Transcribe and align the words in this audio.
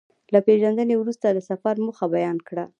له 0.33 0.39
پېژندنې 0.47 0.95
وروسته 0.97 1.25
د 1.31 1.39
سفر 1.49 1.75
موخه 1.85 2.05
بيان 2.15 2.37
کړه. 2.47 2.65